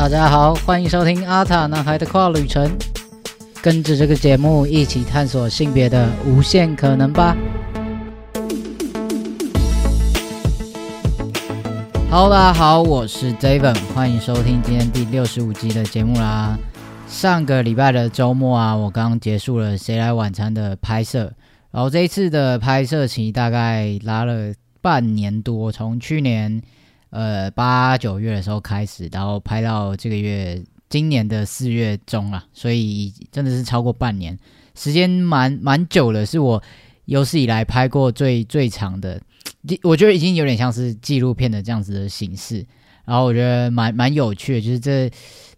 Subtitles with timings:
[0.00, 2.74] 大家好，欢迎收听阿塔男孩的跨旅程，
[3.60, 7.36] 跟着这个节目一起探索性别的无限可能吧。
[12.10, 16.58] Hello，大家好，我是 David，欢迎收听今天第六十五集的节目啦。
[17.06, 21.30] 上个礼拜的周末啊，我刚结束了《谁来晚餐》的拍摄，
[21.72, 26.62] 然后这一次的拍摄期大概拉了半年多，从去年。
[27.10, 34.38] 呃，八九月的时候开始，然后拍到这个月今年的四月中啊，所以真的是超过半年，
[34.76, 36.62] 时间蛮蛮久了，是我
[37.06, 39.20] 有史以来拍过最最长的，
[39.82, 42.64] 我觉得已经有点像是纪录片的这样子的形式，
[43.04, 45.10] 然后我觉得蛮蛮有趣的，就是这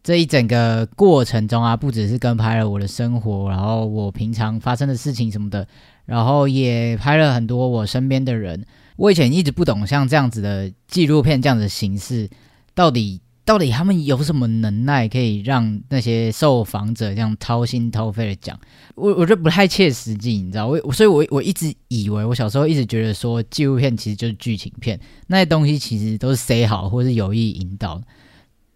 [0.02, 5.68] 这一整个过程中啊，不只是跟拍了我的生活，然后我平常发生的事情什么的，
[6.06, 8.64] 然后也拍了很多我身边的人。
[9.02, 12.30] 我以前一直不懂像这样子的纪录片这样的形式，
[12.72, 18.56] 到底到底他们有什么能耐可以让那些受访者这样掏心掏肺的讲？
[18.94, 20.68] 我我觉得不太切实际，你知道？
[20.68, 28.00] 我所以，我我一直以为，我小时候一直觉得说纪录片其实就是剧情片，那些东西其实都是塞好或是有意引导。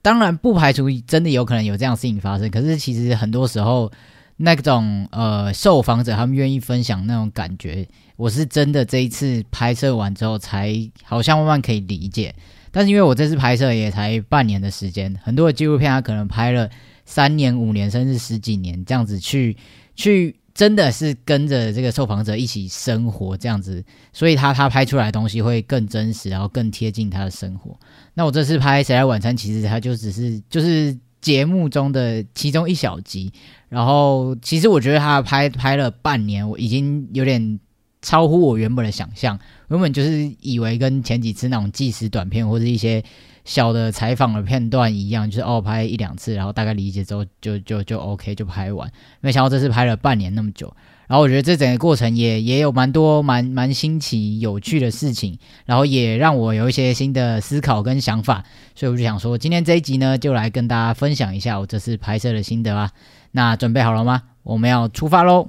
[0.02, 3.92] 当然不排除真的有可能有这样事情发生，可是其实很多时候。
[4.38, 12.34] 那种呃，受访者他们愿意分享那种感觉，我是真的这一次拍摄完之后才好像慢慢可以理解。
[12.72, 16.68] 但是因为我这次拍摄也才半年的时间，很多的纪录片他可能拍了
[17.04, 19.56] 三年、五年，甚至十几年这样子去
[19.94, 27.78] 去，真的是跟着这个受访者一起生活这样子，所以他他拍出来的东西会更真实，然后更贴近他的生活。
[28.14, 33.32] 那我这次拍《谁来晚餐》，其实他就只是就是节目中的其中一小集。
[33.68, 37.58] 然后，其实我觉得他拍拍了半年，我已经有点
[38.02, 39.38] 超乎我原本的想象。
[39.68, 43.02] 原本就是以为跟前几次那种纪实短片或者一些
[43.44, 48.90] 小的采访的片段一样，就是哦拍一两次，然后大概理解之后就就就 OK 就拍完。
[49.20, 50.72] 没想到这次拍了半年那么久。
[51.08, 58.44] 然后我觉得这整个过程也也有蛮多蛮蛮新奇有趣的事情，然后也让我有一些新的思考跟想法。
[58.74, 62.90] 所以我就想说，今天这一集呢，就来跟大家分享一下我这次拍摄的心得吧。
[63.30, 64.22] 那准备好了吗？
[64.42, 65.48] 我们要出发喽！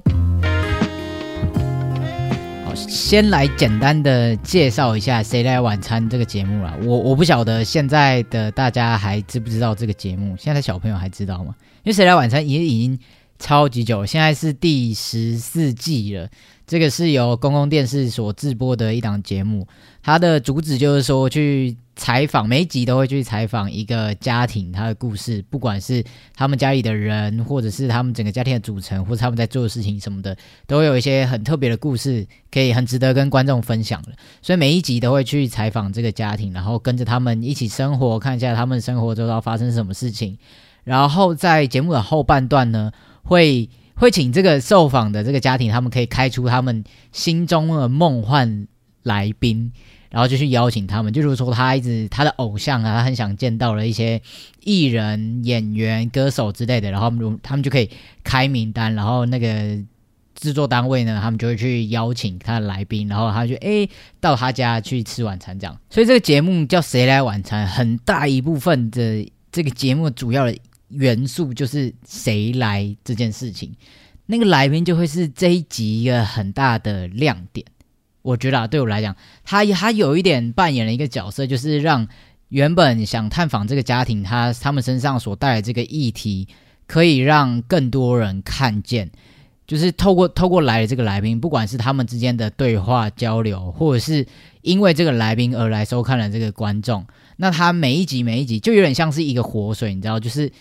[2.85, 6.77] 先来简单的介绍一下《谁来晚餐》这个节目啦。
[6.83, 10.35] 我我不晓得现在的大家还知不知道这个节目？
[10.37, 11.55] 现在小朋友还知道吗？
[11.83, 12.99] 因为《谁来晚餐》也已经
[13.39, 16.29] 超级久，现在是第十四季了。
[16.65, 19.67] 这个是由公共电视所制播的一档节目，
[20.03, 21.77] 它的主旨就是说去。
[21.97, 26.03] 采访每一集都会去采访一个家庭，他的故事，不管是
[26.35, 30.37] 他们家里的人，或者是他们整个家庭的组成，或者他们在做的事情什么的，
[30.67, 34.11] 都有一些很特别的故事，可以很值得跟观众分享的。
[34.43, 40.37] 所以每一集都会去采访这个家庭，然后跟着他们一起生活，看一下他们生活周遭发生什么事情。
[40.83, 42.91] 然后在节目的后半段呢，
[43.23, 48.67] 会会请这个受访的这个家庭，他们可以开出他们心中的梦幻
[49.01, 49.73] 来宾。
[50.09, 54.21] 然后就去邀请他们，就如说他一直他的偶像啊，他很想见到了一些
[54.63, 57.89] 艺人、演员、歌手之类的，然后他们他们就可以
[58.23, 59.77] 开名单，然后那个
[60.35, 65.77] 制作单位呢，他们就会去邀请他的来宾，然后他就诶到他家去吃晚餐这样。
[65.89, 70.55] 所以这个节目叫《谁来晚餐》，很大一部分的这个节目主要的
[70.89, 73.73] 元素就是谁来这件事情，
[74.27, 77.65] 那个来宾就会是这一集一个很大的亮点。
[78.27, 79.15] 我觉得啊，对我来讲，
[79.45, 82.05] 他他有一点扮演了一个角色，就是让
[82.49, 86.47] 原本想探访这个家庭，他他们身上所带来这个议题，
[86.87, 89.09] 可以让更多人看见。
[89.65, 94.25] 就是透过透过来的这个来宾，不管是他们之间的对话交流，或者是
[94.61, 97.05] 因为这个来宾而来收看了这个观众，
[97.37, 100.51] 那他每一集每一集就有点像是一个活水，你知道，就是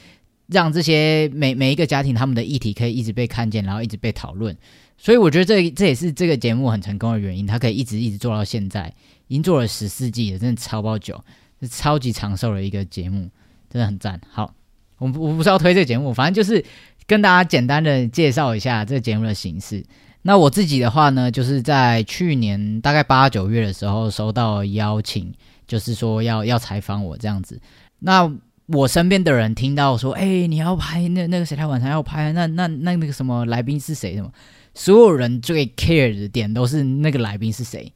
[0.49, 4.57] 让这些每每一个家庭他们的议题可以一直被看见，然后一直被讨论。
[4.99, 8.93] 所以我觉得这这也是这个节目很成功的原因，它可以一直一直做到现在，
[9.29, 11.23] 已经做了十四季了，真的超包久，
[11.61, 13.29] 是超级长寿的一个节目，
[13.69, 14.19] 真的很赞。
[14.31, 14.55] 好，
[14.99, 16.65] 我我不是要推这个节目，反正就是
[17.07, 19.85] 跟大家简单的介绍一下这个节目的形式。
[20.23, 25.33] 那我自己的话呢，就是在去年大概八九月的时候收到邀请，
[25.67, 27.61] 就是说要要采访我这样子。
[27.99, 28.33] 那
[28.67, 34.33] 我身边的人听到说，哎，你要拍那那个谁来晚上要拍，那那那那个什么来宾是谁什么？
[34.75, 37.93] 所有人最 care 的点都是那个来宾是谁。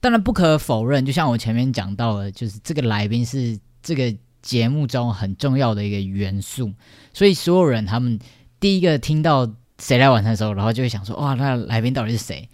[0.00, 6.72] 当然不可否认，就像我前面讲到的，就是这个来宾是这个节目中很重要的一个元素。
[7.12, 8.18] 所以所有人他们
[8.58, 12.48] 第一个听到谁来晚餐的时候，然后就会想说：哇，那来宾到底是谁？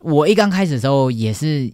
[0.00, 1.72] 我一刚开始的时候也是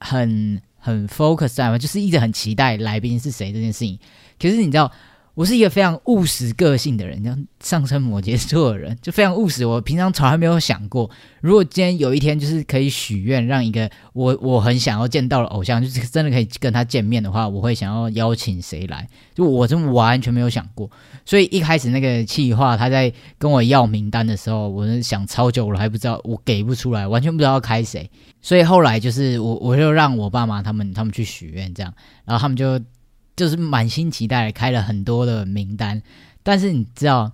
[0.00, 3.98] 很很 focus 在嘛，就是一直很期待来宾是谁这件事情。
[4.40, 4.90] 可是你知道，
[5.34, 9.66] 我是一个非常务实个性的人，像上升摩羯座的人，就非常务实。
[9.66, 11.10] 我平常从来没有想过，
[11.40, 19.08] 如果今天有一天就是可以许愿，让一个我我很想要见到的偶像，就是真的可以跟他见面的话，我会想要邀请谁来？
[19.34, 20.88] 就我真完全没有想过。
[21.24, 28.08] 所以一开始那个企划他在跟我要名单的时候，我是想超久了还不知道，我给不出来，完全不知道要开谁。
[28.40, 31.92] 所以后来就是我我就让我爸妈他们他们去许愿这样，
[32.24, 32.80] 然后他们就。
[33.36, 36.00] 就是满心期待开了很多的名单，
[36.44, 37.32] 但是你知道，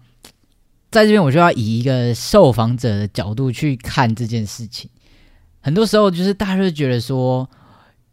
[0.91, 4.89] 在这边我就要以一个受访者的角度去看这件事情。
[5.61, 7.47] 很多时候就是大家都觉得说，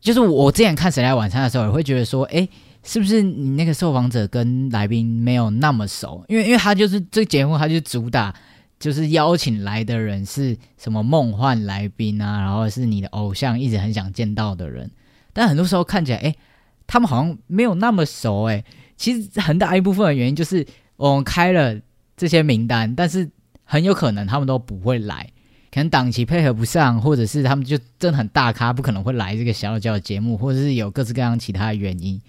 [0.01, 2.45] 就是我之前看《谁来晚餐》的时候，也会觉得说，哎，
[2.83, 6.25] 是不是你那个受访者跟来宾没有那么熟？
[6.27, 8.35] 因为因为他就是这个节目，他就主打
[8.77, 14.91] 就是邀请来的人是什么梦幻来宾啊，然后是你的偶像一直很想见到的人，
[15.31, 16.35] 但很多时候看起来，哎。
[16.87, 18.63] 他们好像没有那么熟诶，
[18.95, 21.79] 其实很大一部分的原因就是我们开了
[22.15, 23.29] 这些名单，但是
[23.63, 25.29] 很有可能他们都不会来，
[25.71, 32.19] 可能档期配合不上，或者是他们就真的很大咖，不可能会来这个小小的节目，或者是有各式各样其他的原因。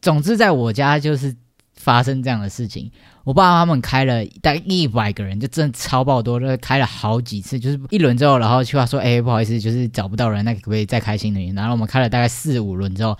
[0.00, 1.36] 总之，在我家就是。
[1.76, 2.90] 发生这样的事情，
[3.24, 11.40] 我爸妈他们开了大概一百个人，就真的超爆多，就开了好几次，就是一轮之后，然后去话说，哎，不好意思，就是找不到人，那可不可以再开新的？
[11.52, 13.18] 然后我们开了大概四五轮之后，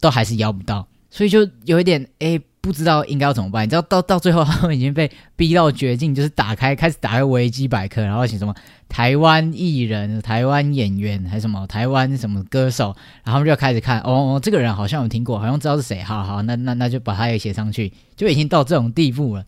[0.00, 2.40] 都还是邀不到，所以就有一点，哎。
[2.58, 8.52] 不知道应该要怎么办，你知道到到最后 他们已经被逼到绝境，就是打开开始打开维基百科，然后写什么
[8.88, 12.86] 台湾艺人、台湾演员还什么台湾什么歌手，
[13.22, 19.44] 然后他们就开始看，哦，这个人好像有听过，好像知道是谁，好好，那那那就把他也写上去，就已经到这种地步了。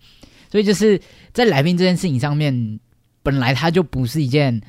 [0.52, 1.00] 所以就是
[1.32, 2.78] 在来宾这件事情上面，
[3.24, 4.62] 本来他就不是一件。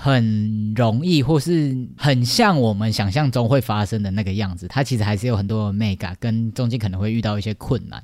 [0.00, 8.00] 很容易，或是很像我们想象中会发生的那个样子，它其实还是有很多 mega，跟中间可能会遇到一些困难。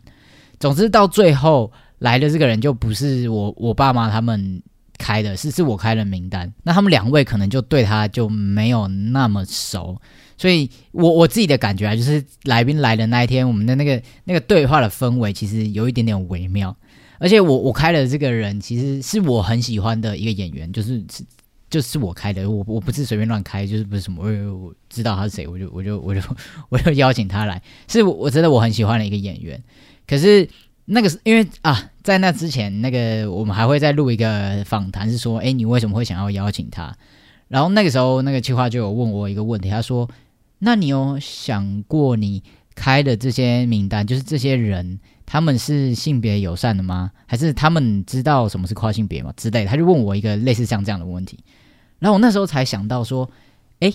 [0.59, 1.71] 总之，到最后
[2.01, 4.61] 来的这个人就不是我我爸妈他们
[4.99, 6.53] 开的，是是我开的名单。
[6.65, 9.97] 那他们两位可能就对他就没有那么熟，
[10.37, 16.77] 所以我我自己的感觉啊，就是来宾来的那一天，我们的那个那个对话的氛围其实有一点点微妙。
[17.21, 21.01] 而且我我开的这个人其实是我很喜欢的一个演员，就是。
[21.75, 26.21] 就是我开的，我我不是随便乱开，就是不是什么，我我知道他是谁，我就我就我就
[26.71, 29.61] 我就邀请他来，是我我真的我很喜欢的一个演员。
[30.07, 30.49] 可是
[30.85, 36.97] 那个是因为啊，在那之前，那个我们还会再录一个访谈，是说，哎，你为什么会想要邀请他？
[37.49, 40.09] 然后那个时候，那个企划就有问我一个问题，他说
[40.61, 42.41] ：“那你有想过你
[42.77, 47.11] 开的这些名单，就是这些人，他们是性别友善的吗？
[47.27, 49.33] 还是他们知道什么是跨性别吗？
[49.37, 51.39] 之类的？”他就问我一个类似像这样的问题。
[52.05, 53.27] 然后我那时候才想到说，
[53.81, 53.91] 哎，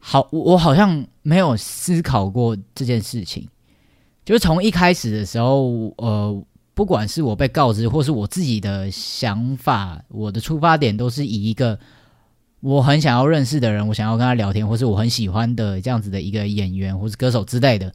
[0.00, 3.48] 好，我好像没有思考过这件事情。
[4.24, 6.44] 就是从一开始的时候，呃，
[6.74, 11.78] 不管是我被告知，或是我自己的想法，我的出发点都是以一个
[12.58, 17.94] 我很想要认识的人，我想要跟他聊天，或是我很喜欢的这样子的一个演员或是歌手之类的，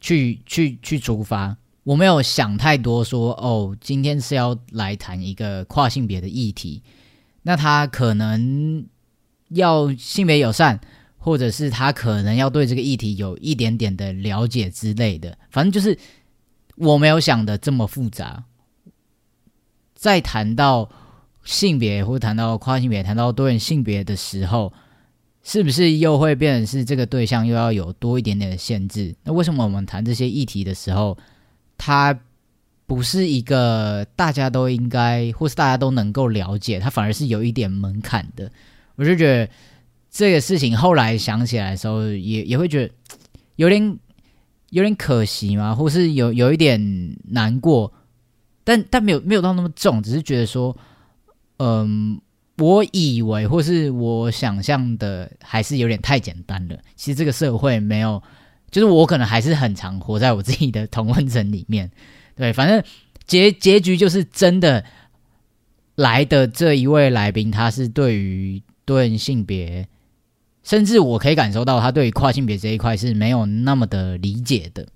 [0.00, 1.54] 去去去出发。
[1.82, 6.82] 我没有想太多，说哦，今天是要来谈一个跨性别的议题。
[7.46, 8.86] 那他可能
[9.50, 10.80] 要性别友善，
[11.18, 15.98] 或者是他可能要对这个议题有一点点的了解之类的，反正就是
[16.76, 18.44] 我没有想的这么复杂。
[19.94, 20.90] 在谈到
[21.44, 24.72] 性别或谈到跨性别、谈到多元性别的时候，
[25.42, 29.14] 是不是又会变成是这个对象又要有多一点点的限制？
[29.22, 31.18] 那为什么我们谈这些议题的时候，
[31.76, 32.18] 他？
[32.86, 38.50] 不是一个大家都应该，或是大家都能够了解，它反而是有一点门槛的。
[38.96, 39.50] 我就觉得
[40.10, 42.92] 这个事情后来想起来的时候，也也会觉得
[43.56, 43.98] 有点
[44.70, 47.90] 有点可惜嘛，或是有有一点难过，
[48.64, 50.76] 但但没有没有到那么重，只是觉得说，
[51.56, 52.20] 嗯，
[52.58, 56.76] 我以为或是我想象的还是有点太简单了。
[56.94, 58.22] 其实这个社会没有，
[58.70, 61.90] 就是我可能还是很常活在我自己的同温层里面。
[62.36, 62.82] 对，反正
[63.26, 64.84] 结结局就是真的
[65.94, 69.88] 来的这一位来宾，他是对于多元性别，
[70.62, 74.88] 甚至我可以感受到他对于跨性别这一块是没有那么的理解的。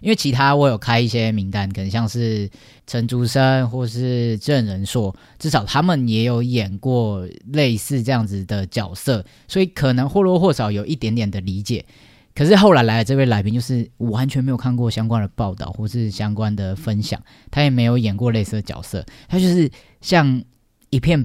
[0.00, 2.50] 因为其他我有开一些名单，可能像是
[2.86, 11.86] 陈竹生或是郑仁硕，至少他们也有演过类似这样子的角色，所以可能或多或少有一点点的理解。
[12.34, 20.42] 可是后来来的这位来宾，就是完全没有看过相关的报道或是相关的分享，他也没有演过类似的角色，他就是像
[20.90, 21.24] 一片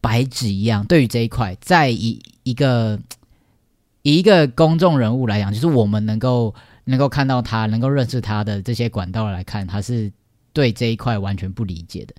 [0.00, 0.86] 白纸一样。
[0.86, 3.00] 对于这一块，在一一个
[4.02, 10.12] 以一个公众人物来讲，就是我们能够能够看到他，能够认识他的这些管道来看，他是
[10.52, 12.14] 对这一块完全不理解的。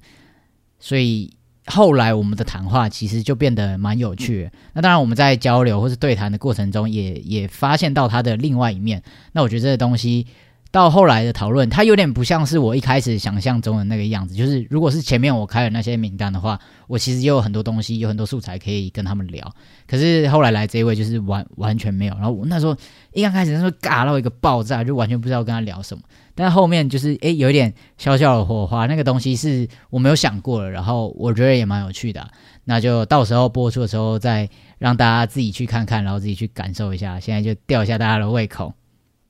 [0.80, 1.34] 所以
[1.68, 4.50] 后来我们的谈话其实就变得蛮有趣。
[4.74, 9.04] 那当然我们在交流或是对谈的过程中，也也发现到他的另外一面。
[9.34, 10.26] 那我觉得这个东西。
[10.70, 14.36] 到后来的讨论，它有点不像是我一开始想象中的那个样子。
[14.36, 19.50] 就是如果是前面我开了那些名单的话，我其实也有很多东西，有很多素材可以跟他们聊。
[19.88, 22.14] 可是后来来这一位就是完完全没有。
[22.16, 22.76] 然后我那时候
[23.14, 26.04] 一刚开始那时候尬到一个爆炸，就完全不知道跟他聊什么。
[26.38, 30.70] 但后面就是诶，有一点小小的火花，那个东西是我没有想过了。
[30.70, 32.30] 然后我觉得也蛮有趣的。
[32.64, 37.20] 那就到时候播出的时候再让大家自己去看看，然后自己去感受一下。
[37.20, 38.72] 现在就吊一下大家的胃口。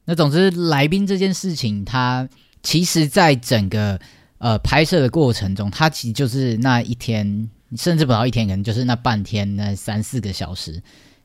[0.04, 2.28] 那总之，来宾这件事情，它
[2.62, 3.98] 其实在整个
[4.40, 10.84] 呃拍摄的过程中，它其实就是那一天，甚至不到一天，可能就是那半天，那三四个小时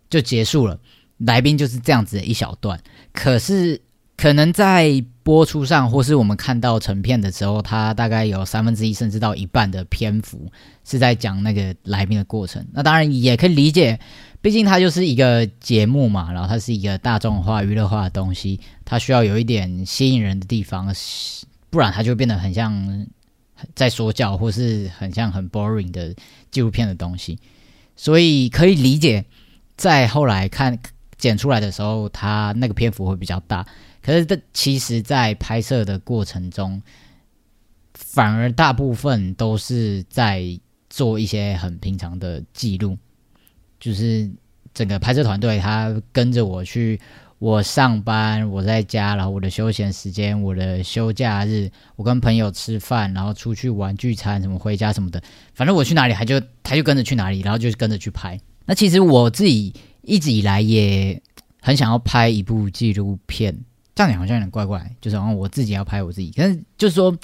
[0.09, 0.79] 就结束了。
[1.19, 2.81] 来宾就是这样子的一小段，
[3.13, 3.81] 可是
[4.17, 10.51] 可能在播出上，或是我们看到成片的时候，它大概有三分之一，甚至到一半的篇幅
[10.85, 12.67] 是在讲那个来宾的过程。
[12.73, 13.99] 那当然也可以理解。
[14.41, 20.93] 毕竟它就是一个节目嘛，然后它是一个大众化、娱乐化的东西，它需要有一点吸引人的地方，
[21.71, 23.07] 不然它就变得很像
[23.77, 26.13] 在说教，或是很像很 boring 的
[26.51, 27.39] 纪录片的东西。
[27.95, 29.25] 所以可以理解，
[29.77, 30.77] 在后来看
[31.17, 33.65] 剪出来的时候，它那个篇幅会比较大。
[34.03, 36.83] 可是这其实，在拍摄的过程中，
[37.95, 40.45] 反而大部分都是在
[40.91, 42.99] 做一些很平常的记录。
[43.79, 44.31] 就是
[44.73, 47.01] 整个拍摄团队，他跟着我去，
[47.41, 55.21] 我上班，我在家，然后我的休闲时间，我的休假日，我跟朋友吃饭，然后出去玩聚餐，什么回家什么的，
[55.53, 58.39] 反正我去哪里，他就他就跟着去哪里，然后就跟着去拍。
[58.67, 61.21] 那其实我自己一直以来也
[61.61, 63.59] 很想要拍一部纪录片，
[63.95, 67.15] 这样好像有点怪怪，就是好像我自己要拍我自己，可是就是说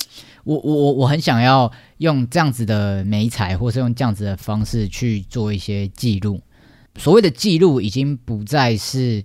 [0.44, 6.40] 我我我我很想要用这样子的美彩，或是用这样子的方式去做一些记录。
[6.96, 9.24] 所谓的记录已经不再是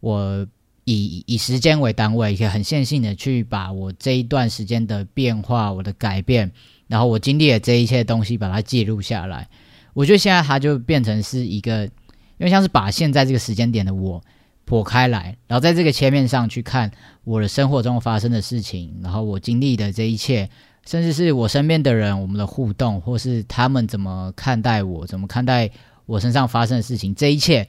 [0.00, 0.46] 我
[0.84, 6.50] 以以时间为单位，可以很线性的去把我这一段时间的变化、我的改变，
[6.88, 9.48] 然后我经历的这一切东西把它记录下来。
[9.94, 14.22] 我觉得现在它就变成是一个，因为像是把现在这个时间点的我
[14.66, 16.90] 剖开来，然后在这个切面上去看
[17.24, 20.48] 我的生活中发生的事情，然后我经历的这一切，
[20.86, 25.70] 甚至是我身边的人我们的互动，或是他们怎么看待我，怎么看待。
[26.04, 27.66] 我身上发生的事情，这一切，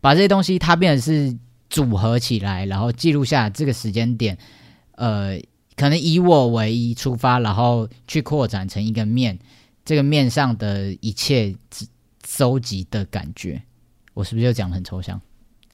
[0.00, 1.36] 把这些东西它变成是
[1.68, 4.36] 组合起来，然后记录下这个时间点，
[4.92, 5.38] 呃，
[5.76, 9.38] 可能以我为一出发，然后去扩展成一个面，
[9.84, 11.54] 这个面上的一切
[12.26, 13.62] 收集的感觉，
[14.14, 15.20] 我是不是就讲的很抽象？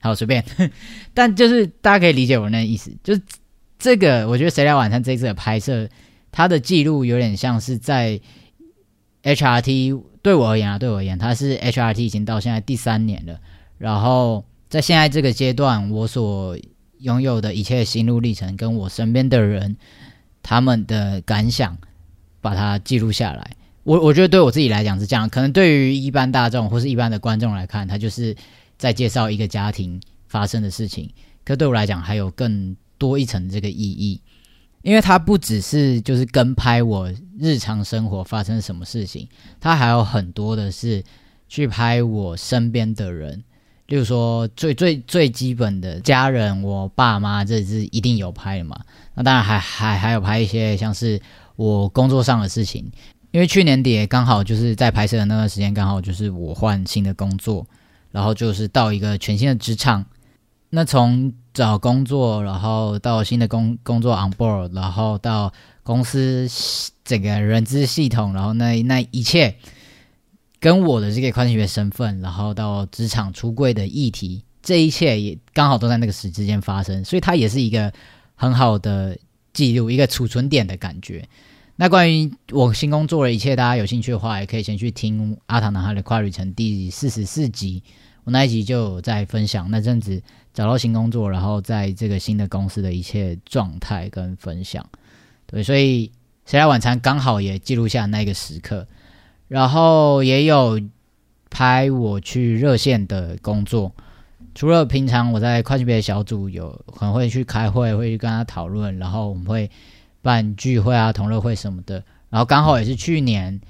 [0.05, 0.45] 好，随便，
[1.15, 3.23] 但就是大家可以理解我那意思，就是
[3.79, 5.89] 这个，我觉得《谁来晚餐》这次的拍摄，
[6.31, 8.21] 它的记录有点像是在
[9.23, 10.03] HRT。
[10.21, 13.39] 对我而言啊，对我而言，它是 HRT 已经到现在第三年了。
[13.79, 16.57] 然后在现在这个阶段，我所
[16.99, 19.77] 拥有的一切心路历程，跟我身边的人
[20.43, 21.77] 他们的感想，
[22.41, 23.51] 把它记录下来。
[23.83, 28.35] 我我觉得对我自己来讲是这样，可能对于一般大众或是一般的观众来看，他就是
[28.79, 31.11] 在介绍一个家庭发生的事情。
[31.45, 34.21] 可对我来讲，还有更多一层这个意义。
[34.83, 39.27] 因为它不只是就是跟拍我日常生活发生什么事情，
[39.59, 41.03] 它还有很多的是
[41.49, 43.43] 去拍我身边的人，
[43.87, 48.79] 例如说最最最基本的家人，我爸妈这是一定有拍的嘛。
[49.15, 51.19] 那当然还还还有拍一些像是
[51.57, 52.85] 我工作上的事情，
[53.31, 57.67] 因为去年底刚好就是在拍摄的那段时间，刚好就是我换新的工作，
[58.15, 60.07] 然后就是到一个全新的职场，
[60.71, 61.35] 那从。
[61.55, 65.53] 找工作，然后到新的工工作 on board，然后到
[65.85, 66.49] 公司
[67.05, 69.55] 整个人资系统，然后那那一切
[70.59, 77.93] 跟我的这个会计学身份，然后到职场出柜的议题，这一切也刚好都在那个时之间发生，所以它也是一个
[78.35, 79.17] 很好的
[79.53, 81.25] 记录，一个储存点的感觉。
[81.77, 87.83] 那关于我新工作的一切，大家有兴趣的话，也可以先去听阿唐男孩的跨旅程第四十四集，
[88.25, 90.23] 我那一集就有在分享那阵子。
[90.55, 94.89] 找到新工作，然后在这个新的公司的一切状态跟分享，
[95.49, 96.13] 对，所以
[96.47, 98.87] 谁来晚餐刚好也记录下那个时刻，
[99.49, 100.81] 然后也有
[101.51, 103.91] 拍我去热线的工作。
[104.55, 109.69] 除了平常我在会计别的小组有很会去开会，会去跟他讨论，然后我们会
[110.25, 113.61] 办聚会啊、同乐会什么的，然后刚好也是去年，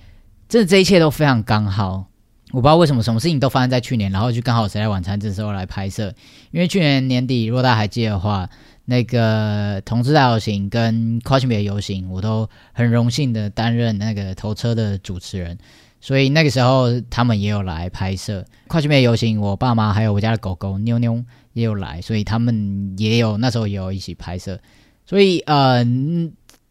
[0.48, 2.06] 这这一切都非常刚好。
[2.52, 6.14] 我不知道为什么什么事情都发生在去年，然后就刚好谁来晚餐这时候来拍摄。
[6.52, 8.48] 因为去年年底，如果大家还记得的话，
[8.84, 15.58] 那个同志大游行跟跨性别游行，我都很荣幸的担任那个头车的主持人，
[16.00, 19.40] 所以那个时候他们也有来拍摄跨性别游行。
[19.40, 24.60] 我爸妈还有我家的狗狗妞妞也有来，所以他们也有那时候也有一起拍摄。
[25.06, 25.84] 所以呃，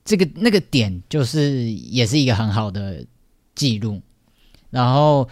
[0.05, 3.05] 这个那个点就是也是一个很好的
[3.55, 4.01] 记录，
[4.69, 5.27] 然后。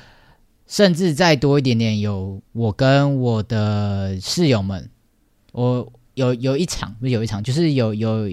[0.68, 4.90] 甚至再多一点点，有我跟我的室友们，
[5.52, 8.32] 我有有一场不是有一场，就是有有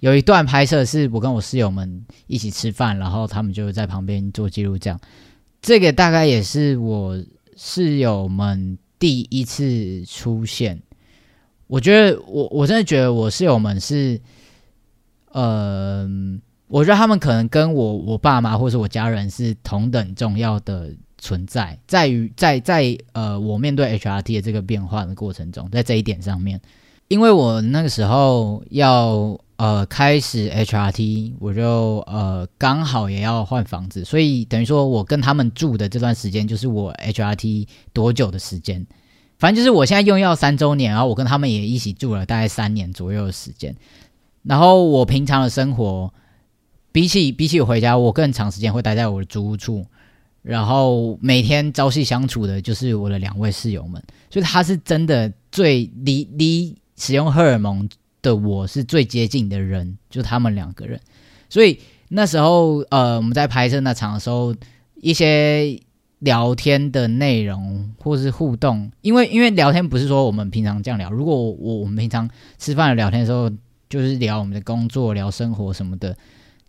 [0.00, 4.78] 有一段拍摄，是我跟我室友们一起吃饭，然后他们就在旁边做记录。
[4.78, 4.98] 这样，
[5.60, 7.22] 这个大概也是我
[7.54, 10.80] 室友们第一次出现。
[11.66, 14.18] 我觉得我我真的觉得我室友们是，
[15.32, 16.08] 呃，
[16.66, 20.90] 我觉得他们可能跟我我爸妈或者我家人是同等重要的。
[21.20, 26.60] 存在在于在在呃，我面对 HRT 的这个变化的过程中，在这一点上面，
[27.08, 38.86] 因为我那个时候要呃开始 HRT，我就呃刚好也要换房子，所以等于说我跟他们住的这段时间，就是我 HRT 多久的时间，
[39.40, 43.74] 反正就是我现在用药三周年，然后我跟他们也一起住了大概三年左右的时间，
[44.42, 46.12] 然后我平常的生活，
[46.92, 49.86] 比起比起回家，我更长时间会待在我的租屋处。
[50.42, 57.86] 然后每天朝夕相处的就是我的两位室友们，所以他是真的最离离使用荷尔蒙
[58.22, 60.98] 的我是最接近的人，就他们两个人。
[61.50, 61.78] 所以
[62.08, 64.54] 那时候，呃，我们在拍摄那场的时候，
[64.94, 65.78] 一些
[66.20, 73.50] 聊天的内容或是互动，因为因为聊天不是说我们平常这样聊，如果我我们平常吃饭聊天的时候，
[73.88, 76.16] 就是聊我们的工作、聊生活什么的。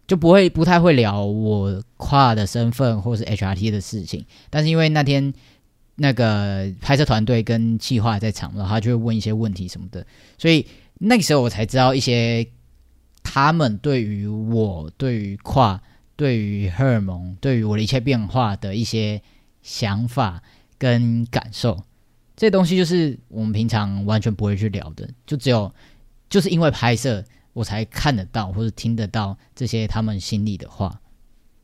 [0.07, 5.31] 就不会不太会聊我跨的身份或是 HRT 的事情，但是因为那天
[5.97, 10.03] 那个拍摄团队跟企划在场，然后他就会问一些问题什么的，
[10.39, 12.47] 所以那个时候我才知道一些
[13.21, 15.79] 他们对于我、对于跨、
[16.15, 19.21] 对于荷尔蒙、对于我的一切变化的一些
[19.62, 20.41] 想法
[20.79, 21.84] 跟感受，
[22.36, 25.71] 这东西就是我们平常完全不会去聊的，就只有
[26.30, 27.24] 就是因为拍摄。
[27.54, 31.02] 我才看得到或者听得到这些他们心里的话。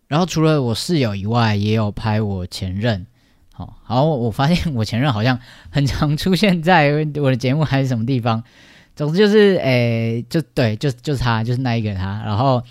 [0.07, 3.05] 然后除了我室友以外，也有拍我前任。
[3.53, 8.43] 好，好，我发现我前任好像很常出现在我的节目还是什么地方。
[8.95, 12.23] 总之就是，诶，就对，就就是他，就是那一个他。
[12.25, 12.61] 然后，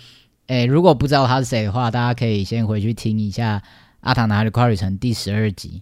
[0.47, 3.59] 诶，如果不知道他是谁的话，大家可以先回去听一下
[4.01, 5.81] 《阿塔拿的跨旅程》第十二集。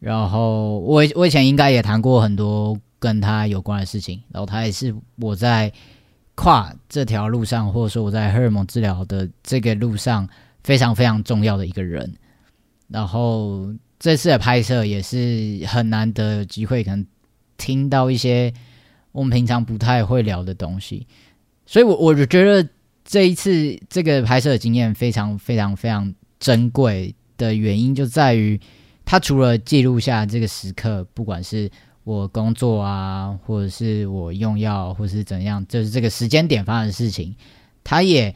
[0.00, 4.22] 然后我我以前应该也谈过很多跟他有关的事情。
[4.30, 5.72] 然后他也是我在。
[6.34, 10.26] 跨这条路上，或者说我在荷尔蒙治疗的这个路上，
[10.64, 12.10] 非常非常重要的一个人。
[12.88, 17.06] 然后这次的拍摄也是很难得机会，可能
[17.58, 18.50] 听到一些
[19.12, 21.06] 我们平常不太会聊的东西。
[21.66, 22.66] 所以，我我就觉得
[23.04, 28.58] 这一次这个拍摄的经验非常非常非常珍贵的原因，就在于
[29.04, 31.70] 他除了记录下这个时刻，不管是。
[32.04, 37.34] 我工作啊，或者是我用药，或是怎样，就是这个时间点发生的事情，
[37.84, 38.34] 他也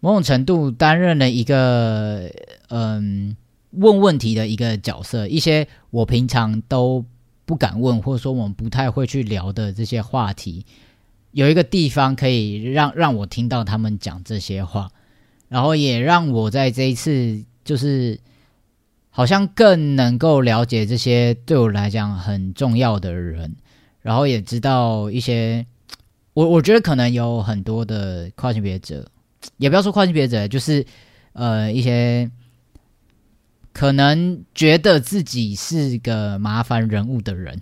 [0.00, 2.30] 某种程度担任了一个
[2.68, 3.36] 嗯
[3.72, 5.28] 问问题的一个角色。
[5.28, 7.04] 一些我平常都
[7.44, 10.64] 不敢问，或者说我们不太会去聊的这些话题，
[11.32, 14.90] 有一个地方可以让让我听到他们讲这些话，
[15.48, 18.18] 然后也让我在这一次就是。
[19.20, 23.54] 好像更能够了解这些对我来讲很重要的人，
[24.00, 25.66] 然后也知道一些
[26.32, 29.06] 我我觉得可能有很多的跨性别者，
[29.58, 30.86] 也不要说跨性别者，就是
[31.34, 32.30] 呃一些
[33.74, 37.60] 可能觉得自己是个麻烦人物的人，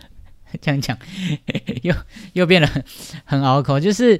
[0.62, 0.96] 这样讲
[1.84, 1.94] 又
[2.32, 2.84] 又变得
[3.26, 4.18] 很拗口，就是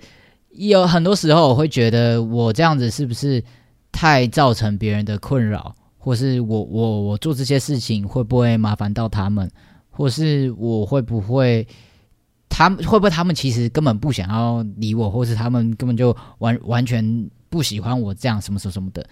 [0.50, 3.42] 有很多时候我会觉得我这样子是不是
[3.90, 5.74] 太造成别人的困扰。
[6.06, 9.50] 或是我我我做这些事情会不会麻烦到他们？
[9.90, 11.66] 或是我会不会，
[12.48, 19.04] 他们会不会他们其实根本不想要理我，或是他们根本就完完全不喜欢我这样什么什么什么的？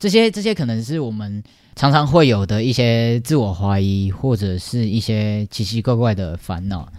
[0.00, 1.40] 这些这些可能是我们
[1.76, 6.92] 常常会有的一些自我怀疑，或者是一些奇奇怪怪的烦恼。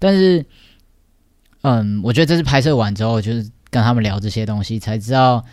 [0.00, 0.44] 但是，
[1.60, 5.44] 嗯，我觉得这次拍摄完之后，就是跟他们聊这些东西，才知道。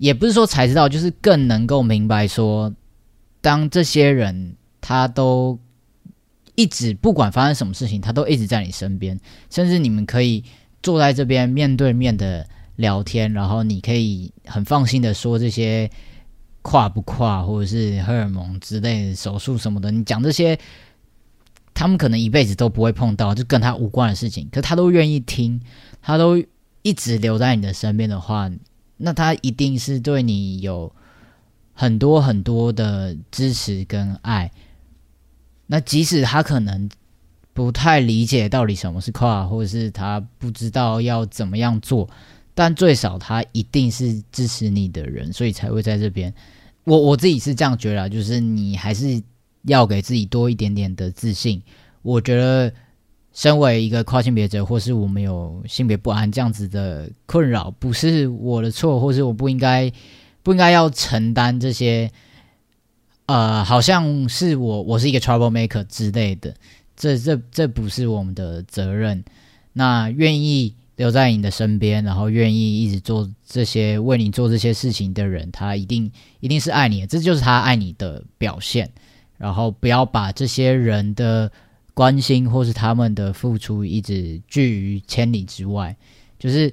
[0.00, 2.72] 也不是说才知道，就是更能够明白说，
[3.42, 5.58] 当这些人他都
[6.54, 10.42] 一直不管发生什么事情，他都一直在你身边，甚至你们可以
[10.82, 15.90] 坐在这边面对面的聊天，然后你可以很放心的说这些
[16.62, 20.58] 跨不跨，或者是荷尔蒙之类的手术什么的，你讲这些，
[21.74, 25.60] 他们可能一辈子都不会碰到，就跟他无关的事情，可他都愿意听，
[26.00, 26.42] 他都
[26.80, 28.50] 一直留在你的身边的话，
[29.00, 30.92] 那他一定是对你有
[31.72, 34.50] 很多很多的支持跟爱。
[35.66, 36.88] 那即使他可能
[37.52, 42.08] 不太理解到底什么是跨，或者是他不知道要怎么样做。
[42.54, 46.34] 但最少他一定是支持你的人，所以才会在这边。
[46.84, 49.22] 我我自己是这样觉得，就是你还是
[49.62, 51.62] 要给自己多一点点的自信。
[52.02, 52.72] 我觉得，
[53.32, 59.92] 身为一个跨性别者，或是我们有性别不安这样子的困扰，不是我的错，或是我不应该
[60.42, 62.10] 不应该要承担这些。
[63.26, 66.54] 呃，好像是我我是一个 trouble maker 之类的，
[66.96, 69.24] 这这这不是我们的责任。
[69.72, 70.74] 那愿意。
[70.96, 78.90] 留在你的身边，然后愿意一直做这些为你做这些事情的人，他一定一定是爱你的，这就是他爱你的表现。
[79.38, 81.50] 然后不要把这些人的
[81.94, 85.96] 关心或是他们的付出一直拒于千里之外。
[86.38, 86.72] 就是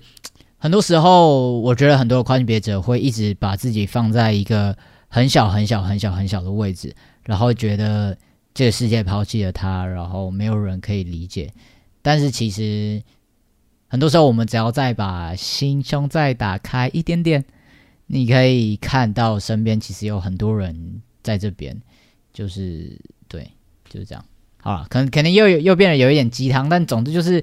[0.58, 4.77] 很多时候，我觉得很多跨性别者会一直把自己放在一个
[5.08, 8.17] 很小很小很小很小的位置，然后觉得
[8.53, 11.51] 这个世界抛弃了他，然后没有人可以理解。
[12.01, 13.01] 但是其实。
[13.89, 17.45] 很多时候，我们只要再把心胸再打开一点点，
[18.08, 21.82] 你可以看到身边其实有很多人在这边，
[22.34, 22.99] 就是
[23.30, 23.49] 对，
[23.89, 24.25] 就是这样。
[24.67, 27.41] 啊，可能可能又又变得有一点鸡汤，但总之就是，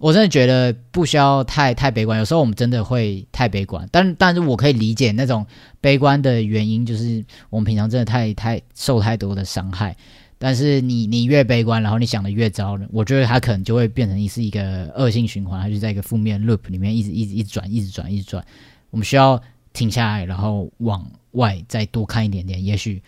[0.00, 2.18] 我真的觉得不需要太太悲观。
[2.18, 5.46] 有时候我们真的会太悲观，但但是我可以理解那种
[5.80, 9.96] 悲观的原因，就是我们平常真的太太受太多的伤害。
[10.36, 18.44] 但是你你越悲观，然后你想的越糟，我觉得它可能就会变成是一个恶性循环，它就在一个负面 loop 里面一直一直一直转，一直转，一直转。
[18.90, 19.40] 我们需要
[19.72, 23.00] 停下来，然后往外再多看一点点，也许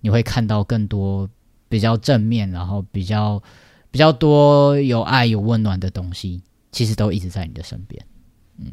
[0.00, 1.28] 你会看到更多
[1.68, 3.42] 比较正面，然后比较
[3.90, 8.04] 比较多有爱有温暖的东西，其实都一直在你的身边。
[8.58, 8.72] 嗯。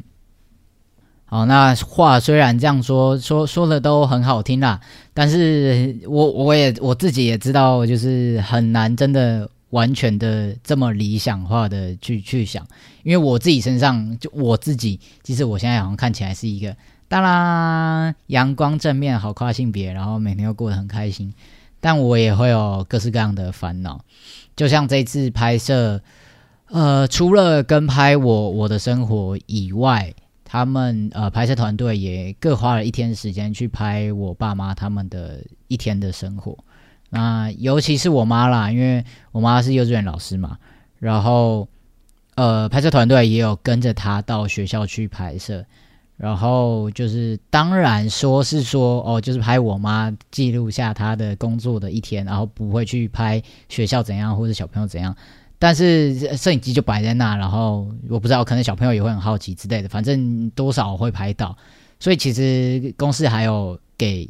[1.26, 4.80] 好，那话虽然这样说，说说的都很好听啦，
[5.12, 12.64] 但是我我也我自己也知道，就是很难真的完全的这么理想化的去去想，
[13.02, 16.76] 因为我自己身上就我自己，其实我现在好像看起来是一个
[17.08, 21.34] 当然阳光正面好跨性别，然后每天又过得很开心，
[21.84, 24.02] 但我也会有各式各样的烦恼，
[24.56, 26.00] 就像这次拍摄，
[26.68, 30.14] 呃，除了跟拍我我的生活以外。
[30.46, 36.56] 他们呃，拍摄团队也各花了一天时间去拍我爸妈他们的一天的生活。
[37.10, 40.58] 那尤其是我妈啦，因为我妈是幼稚园老师嘛，
[41.00, 41.66] 然后
[42.36, 45.64] 呃，拍摄团队也有跟着她到学校去拍摄。
[46.16, 55.14] 然后就是当然说是说哦，就是拍我妈记录下她的工作的一天，然后不会去拍学校怎样或者小朋友怎样。
[55.58, 61.56] 但是摄影机就摆在那，然后我不知道，可能小朋友也会很好奇之类的，反正多少会拍到。
[61.98, 64.28] 所以其实公司还有给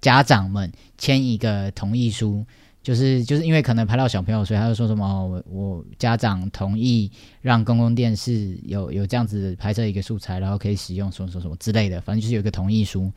[0.00, 2.44] 家长们签一个同意书，
[2.86, 13.10] 就是就是因为可能拍到小朋友，所以他就说什么我我家长同意让公共电视有有这样子拍摄一个素材，然后可以使用什么什么什么之类的，反正就是有一个同意书。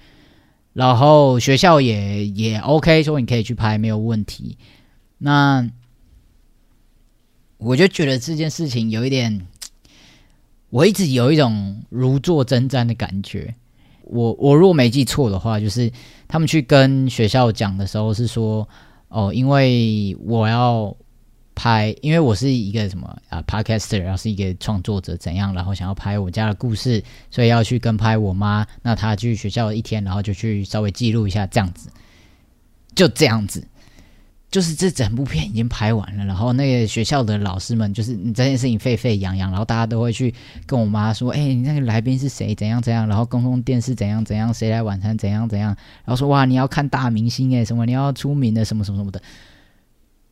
[0.73, 4.57] 然后学校也也 OK，说你可以去拍，没有问题。
[5.19, 5.69] 那。
[7.61, 9.45] 我就觉得这件事情有一点，
[10.69, 13.53] 我一直有一种如坐针毡的感觉。
[14.03, 15.91] 我我如果没记错的话，就是
[16.25, 18.65] 他们去跟学校讲的时候是说，
[19.09, 20.95] 哦，因为我要
[21.55, 28.65] 拍，因为我是一个什么啊，podcaster，然后是一个创作者，怎样，然后想要拍我家的故事，所以要去跟拍我妈。
[28.81, 31.89] 那她去学校一天，然后就去稍微记录一下，这样子，
[32.95, 33.67] 就这样子。
[34.51, 40.33] 就是这整部片已经拍完了，然后那个学校的老师们就是你这件事情沸沸扬扬，然后大家都会去
[40.65, 42.55] 跟我妈说：“哎，你那个来宾是谁？
[42.55, 43.07] 怎样怎样？
[43.07, 44.51] 然后公共电视怎样怎样？
[44.51, 45.15] 谁来晚餐？
[45.15, 45.69] 怎样怎样？”
[46.03, 49.21] 然后说：“哇，你要看大明星哎，什么你要出名的什么什么什么的。”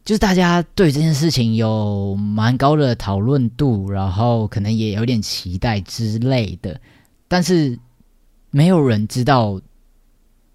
[0.03, 6.81] 就是大家对这件事情有蛮高的讨论度，然后可能也有点期待之类的，
[7.27, 7.77] 但是
[8.49, 9.61] 没有人知道。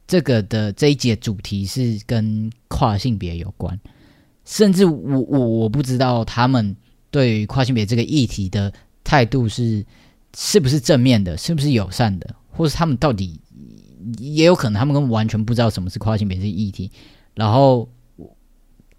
[0.06, 3.78] 这个的这一节主题是跟跨性别有关，
[4.44, 6.76] 甚至我我我不知道他们
[7.10, 8.70] 对于跨性别这个议题的
[9.04, 9.84] 态度是
[10.36, 13.40] 是不是正面的，是不是友善的，或是他们到底
[14.18, 16.90] 也有可能他们根本完全不知道什么是跨性别这个议题，
[17.34, 17.88] 然后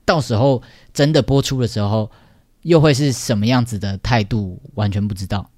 [0.05, 0.63] 到时候
[0.93, 2.09] 真的播出的时候
[2.63, 5.51] 又会是什么样子的态度，完全不知道，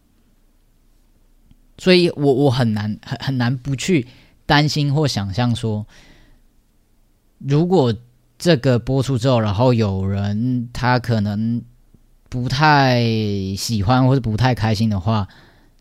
[1.77, 4.05] 所以我我很难很很难不去。
[4.45, 5.85] 担心或想象说，
[7.39, 7.93] 如果
[8.37, 11.63] 这个播出之后，然后有人他可能
[12.29, 13.01] 不太
[13.57, 15.27] 喜欢或者不太开心的话，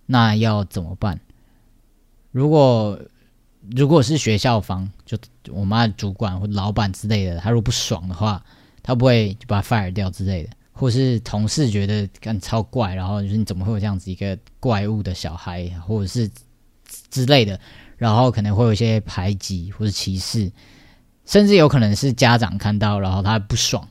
[0.07, 1.21] 那要怎么办？
[2.31, 3.01] 如果
[3.75, 5.17] 如果是学校方，就
[5.51, 8.45] 我妈主管或老板之类的，他如果不爽的话，
[8.83, 16.31] 他不会就把他 fire 掉之类的，或是同事觉得干超怪，然后就是你怎么会有这样子一个怪物的小孩，或者是
[17.11, 17.59] 之类的，
[18.05, 20.53] 然后可能会有一些排挤或者歧视，
[21.25, 23.89] 甚至有可能是家长看到，然后他不爽，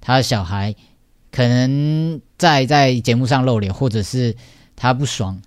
[0.00, 0.74] 他的小孩
[1.30, 4.34] 可能在在节目上露脸，或者是
[4.74, 5.40] 他不爽。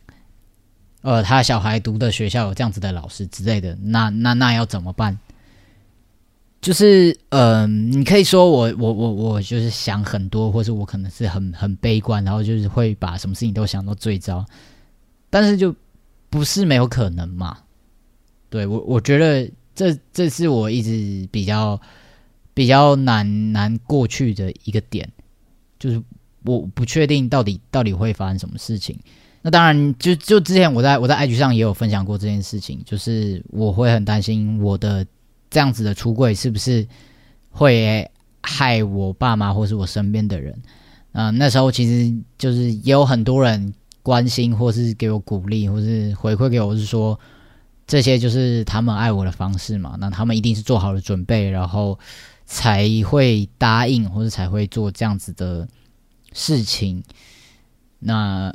[1.01, 5.19] 呃，他小孩读的学校有这样子的老师之类的，那那那要怎么办？
[6.61, 14.43] 就是，嗯，你可以说我我我我就是想很多，或者我可能是很很悲观，然后就是会把什么事情都想到最糟，
[15.29, 15.75] 但是就
[16.29, 17.57] 不是没有可能嘛？
[18.49, 21.79] 对我，我觉得这这是我一直比较
[22.53, 25.09] 比较难难过去的一个点，
[25.77, 26.01] 就是
[26.43, 28.97] 我不确定到底到底会发生什么事情。
[29.41, 35.05] 那当然，就就之前我在我在 IG 上也有分享过这件事情，就是我会很担心我的
[35.51, 36.87] 这样子的出柜是不是
[37.51, 38.09] 会
[38.41, 40.59] 害我爸妈或是我身边的人。
[41.11, 47.19] 嗯，那时候其实就是也有很多人关心或是给我鼓励或是回馈给我，是说
[47.87, 49.95] 这些就是他们爱我的方式嘛。
[49.99, 51.97] 那他们一定是做好了准备，然后
[52.45, 55.67] 才会答应或者才会做这样子的
[56.33, 57.03] 事情。
[57.99, 58.53] 那。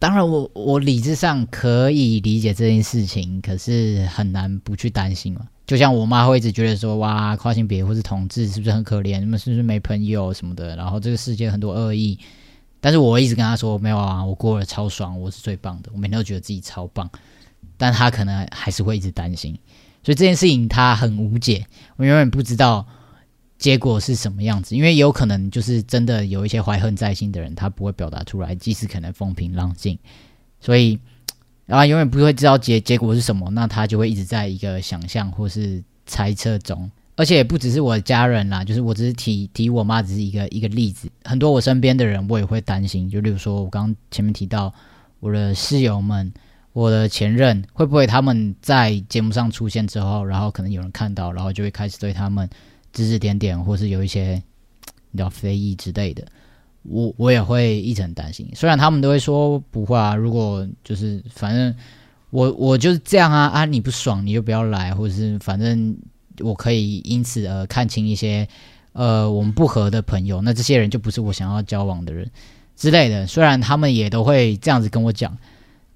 [0.00, 5.46] 当然，我我理智上可以理解这件事情，可是很难不去担心嘛。
[5.66, 9.20] 就像我妈会一直觉得说，哇，跨性别或是同志是不是很可怜？
[9.20, 10.74] 你们是不是没朋友什么的？
[10.74, 12.18] 然后这个世界很多恶意。
[12.80, 17.10] 但是我一直跟她说，没有啊，我过得超爽，我是最棒的，我每天都觉得自己超棒。
[17.76, 19.58] 但他可能还是会一直担心，
[20.02, 22.86] 所以这件事情他很无解，我永远不知道。
[23.58, 24.74] 结果是什么样子？
[24.74, 29.98] 因为有可能就是真的有一些怀恨在心的人，他不会表达出来，即使可能风平浪静，
[30.62, 30.98] 所以
[31.66, 36.90] 啊，永远不会知道结结果是什么，那他就会一直在一个想象或是猜测中。
[37.16, 41.10] 而且不只是我的家人啦，就是我只是提提我妈，只是一个一个例子。
[41.22, 43.10] 很多我身边的人，我也会担心。
[43.10, 44.72] 就例如说，我刚前面提到
[45.18, 46.32] 我的室友们，
[46.72, 52.48] 我的前任，会不会他们在节目上出现之后，然后可能有人看到，然后就会开始对他们。
[52.92, 54.42] 指指点点，或是有一些
[55.12, 56.24] 比较非议之类的，
[56.82, 58.50] 我我也会一直很担心。
[58.52, 61.72] 虽然他们都会说不会啊，如果就是反正
[62.30, 65.96] 我我就是这样啊啊，你不爽你就不要来，或者是反正
[66.40, 68.48] 我可以因此而看清一些
[68.92, 72.28] 呃我们不合的朋友，那这些人就不是我想要交往的人
[72.74, 73.24] 之类的。
[73.24, 75.38] 虽然他们也都会这样子跟我讲，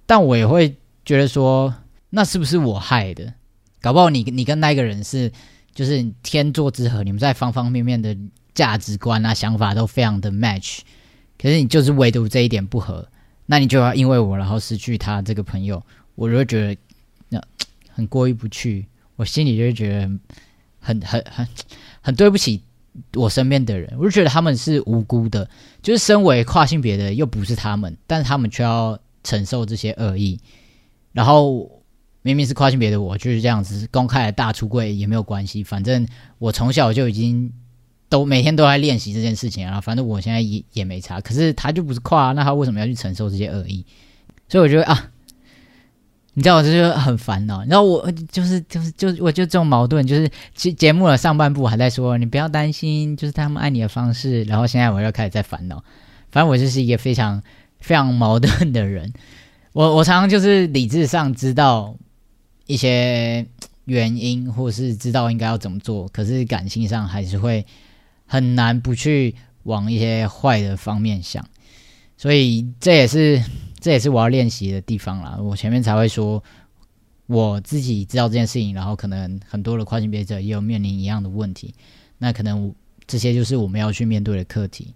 [0.07, 1.75] 但我也会觉得说，
[2.11, 3.35] 那是不是我害的？
[3.81, 5.33] 搞不好你你跟那个人是。
[5.75, 8.17] 就是天作之合，你们在方方面面的
[8.55, 10.79] 价值观啊、想法都非常的 match，
[11.37, 13.05] 可是你就是唯独这一点不合，
[13.47, 16.81] 那你就要因为我然后失去他这个朋友，我就会觉得
[17.29, 17.43] 那
[17.91, 18.87] 很过意不去，
[19.17, 20.03] 我心里就会觉得
[20.79, 21.49] 很很很
[22.01, 22.63] 很对不起
[23.15, 25.51] 我身边的人，我就觉得他们是无辜的，
[25.83, 30.39] 就是身为跨性别的又不是他们，但是他们却要承受这些恶意，
[31.13, 31.81] 然后。
[32.27, 36.09] 明明是跨性别的我就是这样子，公开的大出柜也没有关系，反正
[36.39, 37.53] 我从小就已经
[38.09, 41.21] 都每天都在练习这件事情啊，反正我现在也也没差。
[41.21, 43.85] 可是他就不是跨，那他为什么要去承受这些恶意？
[44.49, 45.11] 所以我觉得啊，
[46.33, 47.63] 你知道我这就很烦恼。
[47.67, 55.85] 然后我就是就是就我就这种矛盾，就是节节目的上半部还在说你不要担心，就是他们爱你的方式，然后现在我又开始在烦恼。
[56.31, 57.43] 反正我就是一个非常
[57.85, 59.13] 非常矛盾的人。
[59.73, 61.97] 我我常常就是理智上知道。
[62.67, 63.47] 一些
[63.85, 67.67] 原因，或是知道应该要怎么做，可是感性上还是会
[68.25, 71.47] 很难不去往一些坏的方面想，
[72.17, 73.45] 所以这也是
[73.79, 75.37] 这也是我要练习的地方啦。
[75.43, 76.43] 我前面才会说，
[77.27, 81.75] 我自己知道这件事情，然后可能很多的跨性别者也有面临一样的问题，
[82.17, 82.75] 那可能
[83.07, 84.95] 这些就是我们要去面对的课题。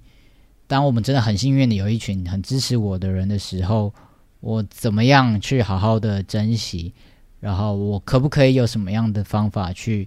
[0.68, 3.92] 当我们真的很幸运的有一群很支持我的人的时候，
[4.38, 6.92] 我怎么样去好好的珍惜？
[7.40, 10.07] 然后我可不可以有什么样的方法去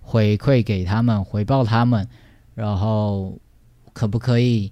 [0.00, 2.06] 回馈给他们，回报他们？
[2.54, 3.38] 然后
[3.92, 4.70] 可不可以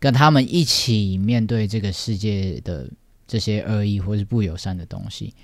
[0.00, 2.90] 跟他们一起面对这个世界的
[3.26, 5.34] 这些恶意或是不友善的东西？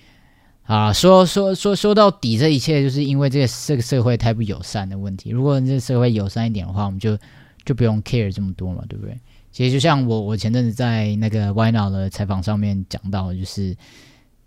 [0.65, 5.31] 啊，说说说说到底，这一切就是因为这个这个社会太不友善的问题。
[5.31, 7.17] 如果这个社会友善一点的话，我们就
[7.65, 9.19] 就不用 care 这么多嘛，对不对？
[9.53, 13.77] 其实就像我我前阵子在那个歪脑的采访上面讲到，就是。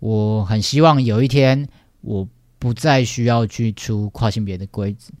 [0.00, 1.66] 我很希望有一天，
[2.02, 2.28] 我
[2.60, 5.12] 不再需要去出跨性别的规则。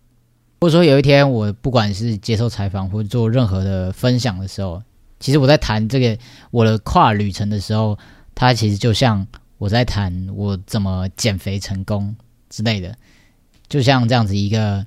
[0.60, 4.80] 或者说有一天我不管是接受采访或者做任何的分享的时候，
[5.18, 6.16] 其实我在谈这个
[6.52, 7.98] 我的跨旅程的时候，
[8.36, 12.14] 它其实就像我在谈我怎么减肥成功
[12.48, 12.96] 之类的，
[13.68, 14.86] 就像这样子一个。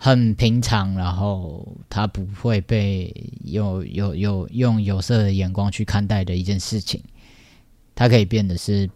[0.00, 7.02] 很平常，然后他不会被有有有用有色的眼光去看待的一件事情，
[7.96, 8.88] 它可以变得是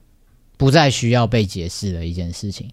[0.56, 2.70] 不再需要被解释的一件事情。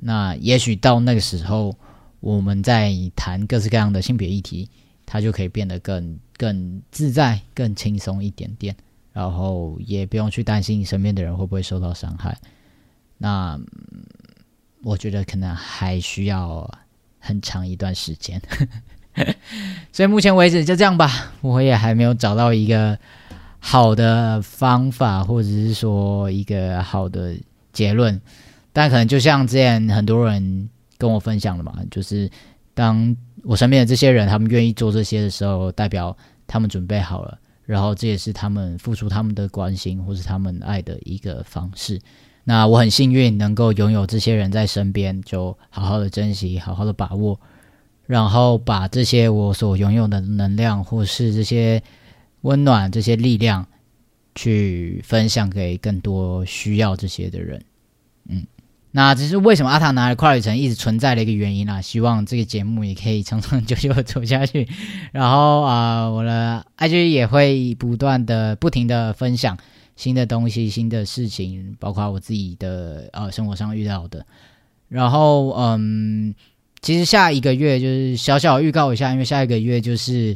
[0.00, 1.76] 那也许到那个时候，
[2.20, 4.70] 我们在谈各式各样的性别议题，
[5.04, 8.76] 它就可以变得更更自在、更轻松一点点，
[9.12, 12.38] 然后也不用去担心身边的人会不会受到伤害。
[13.18, 13.60] 那
[14.84, 16.70] 我觉得可能还需要。
[17.20, 18.40] 很长一段时间，
[19.92, 21.32] 所以目前为止就这样吧。
[21.42, 22.98] 我也还没有找到一个
[23.58, 27.36] 好的方法，或者是说一个好的
[27.72, 28.20] 结论。
[28.72, 32.30] 但可能就像之前很多人跟我分享的嘛，就是
[32.72, 42.00] 当我身边的这些人他们愿意做这些的时候，代表他们准备好了，然后这也是他们付出他们的关心或是他们爱的一个方式。
[42.44, 47.38] 那我很幸运能够拥有这些人在身边，就好好的珍惜，好好的把握，
[48.06, 51.82] 然后把这些我所拥有的能量或是这些
[52.40, 53.66] 温暖、这些力量，
[54.34, 57.62] 去分享给更多需要这些的人。
[58.28, 58.46] 嗯，
[58.90, 61.80] 那这是为什么阿塔拿的跨旅程一直存在的一个原因啦。
[61.80, 64.66] 希望这个节目也可以长长久久走下去。
[65.12, 69.58] 然后啊，我的 IG 也会不断的、不停的分享。
[70.00, 74.24] 新的东西、新的事情，包括我自己的呃生活上遇到的。
[74.88, 76.34] 然后，嗯，
[76.80, 80.34] 其实下一个月就是小小预告一下，因为下一个月就是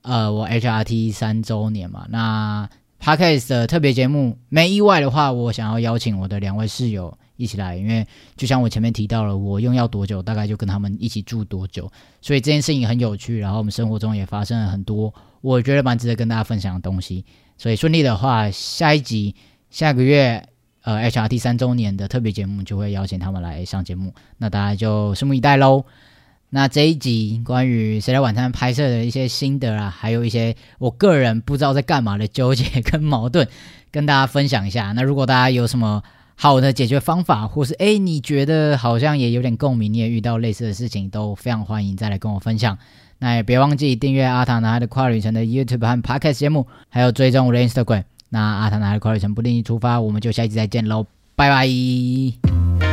[0.00, 2.06] 呃我 HRT 三周年嘛。
[2.08, 2.66] 那
[2.98, 8.06] Podcast 的特别节目，没意外的话，我想要邀请我的两位室友一起来，因为
[8.38, 13.38] 就像我前面提到了，我用药多久，大概就跟他们一起住多久，所以这件事情很有趣。
[13.38, 15.12] 然后我们生活中也发生了很多
[15.42, 17.22] 我觉得蛮值得跟大家分享的东西。
[17.56, 19.34] 所以顺利的话，下一集
[19.70, 20.48] 下个月
[20.82, 25.84] 呃 HRT 三周年的特别节目就会邀请他们来上节目，那大家就拭目以待喽。
[26.50, 33.48] 那这一集关于《谁来晚餐》拍摄的一些心得啊，还有一些我个人不知道在干嘛的纠结跟矛盾，
[33.90, 34.92] 跟大家分享一下。
[34.92, 36.02] 那如果大家有什么
[36.36, 42.78] 好的解决方法，或是诶你觉得好像也有点共鸣，你也遇到类似的事情，都非常欢迎再来跟我分享。
[43.18, 48.04] 那也别忘记订阅阿塔男孩的跨旅程的 YouTube 和 Podcast 节目，还有追踪我的 Instagram。
[48.30, 52.83] 那阿塔男孩的跨旅程不定期出发，我们就下一集再见喽，拜拜。